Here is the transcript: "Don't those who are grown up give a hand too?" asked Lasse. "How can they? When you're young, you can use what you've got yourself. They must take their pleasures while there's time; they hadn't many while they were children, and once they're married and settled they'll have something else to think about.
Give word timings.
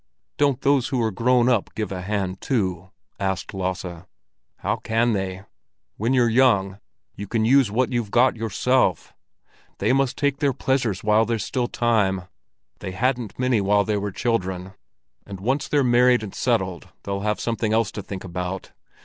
"Don't 0.37 0.61
those 0.61 0.87
who 0.87 0.99
are 1.03 1.11
grown 1.11 1.47
up 1.47 1.75
give 1.75 1.91
a 1.91 2.01
hand 2.01 2.41
too?" 2.41 2.89
asked 3.19 3.53
Lasse. 3.53 4.07
"How 4.57 4.77
can 4.77 5.13
they? 5.13 5.43
When 5.95 6.11
you're 6.15 6.27
young, 6.27 6.79
you 7.15 7.27
can 7.27 7.45
use 7.45 7.69
what 7.69 7.91
you've 7.91 8.09
got 8.09 8.35
yourself. 8.35 9.13
They 9.77 9.93
must 9.93 10.17
take 10.17 10.37
their 10.39 10.53
pleasures 10.53 11.03
while 11.03 11.23
there's 11.25 11.51
time; 11.51 12.23
they 12.79 12.93
hadn't 12.93 13.37
many 13.37 13.61
while 13.61 13.83
they 13.83 13.97
were 13.97 14.11
children, 14.11 14.73
and 15.27 15.39
once 15.39 15.67
they're 15.67 15.83
married 15.83 16.23
and 16.23 16.33
settled 16.33 16.87
they'll 17.03 17.19
have 17.19 17.39
something 17.39 17.71
else 17.71 17.91
to 17.91 18.01
think 18.01 18.23
about. 18.23 18.71